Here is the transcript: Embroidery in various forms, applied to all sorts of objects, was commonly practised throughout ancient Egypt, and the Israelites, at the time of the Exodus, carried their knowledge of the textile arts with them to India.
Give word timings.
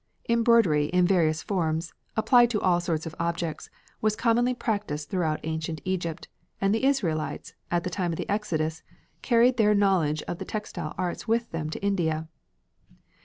Embroidery 0.27 0.85
in 0.85 1.05
various 1.05 1.43
forms, 1.43 1.93
applied 2.17 2.49
to 2.49 2.59
all 2.59 2.79
sorts 2.79 3.05
of 3.05 3.13
objects, 3.19 3.69
was 4.01 4.15
commonly 4.15 4.55
practised 4.55 5.09
throughout 5.11 5.39
ancient 5.43 5.79
Egypt, 5.85 6.27
and 6.59 6.73
the 6.73 6.85
Israelites, 6.85 7.53
at 7.69 7.83
the 7.83 7.89
time 7.91 8.11
of 8.11 8.17
the 8.17 8.27
Exodus, 8.27 8.81
carried 9.21 9.57
their 9.57 9.75
knowledge 9.75 10.23
of 10.23 10.39
the 10.39 10.43
textile 10.43 10.95
arts 10.97 11.27
with 11.27 11.51
them 11.51 11.69
to 11.69 11.79
India. 11.85 12.27